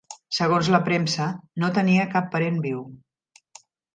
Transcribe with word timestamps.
Segons 0.35 0.69
la 0.75 0.79
premsa, 0.87 1.27
no 1.63 1.69
tenia 1.77 2.07
cap 2.15 2.33
parent 2.37 2.57
viu. 2.65 2.81